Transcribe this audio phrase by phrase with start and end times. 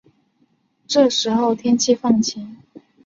[0.87, 2.57] 这时候天气放晴